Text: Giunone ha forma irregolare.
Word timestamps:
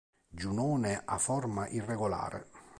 Giunone 0.29 0.99
ha 1.05 1.19
forma 1.19 1.67
irregolare. 1.67 2.47